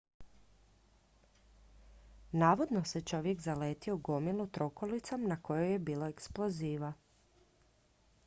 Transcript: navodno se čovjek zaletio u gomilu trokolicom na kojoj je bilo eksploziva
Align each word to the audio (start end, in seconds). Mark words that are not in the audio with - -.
navodno 2.31 2.83
se 2.91 3.01
čovjek 3.11 3.39
zaletio 3.41 3.95
u 3.95 3.99
gomilu 4.07 4.47
trokolicom 4.47 5.27
na 5.27 5.39
kojoj 5.43 5.71
je 5.73 5.79
bilo 5.89 6.05
eksploziva 6.15 6.93